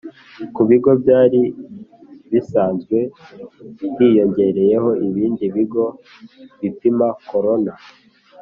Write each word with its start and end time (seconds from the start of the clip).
Ku 0.53 0.61
bigo 0.69 0.91
byari 1.01 1.41
bisanzwe 2.31 2.97
hiyongereyeho 3.95 4.89
ibindi 5.07 5.43
bigo 5.55 5.85
bipima 6.61 7.07
corona 7.29 7.73